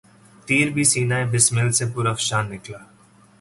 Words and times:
تیر 0.47 0.67
بھی 0.75 0.83
سینہٴ 0.91 1.29
بسمل 1.31 1.67
سے 1.77 1.85
پرافشاں 1.93 2.43
نکلا 2.51 2.81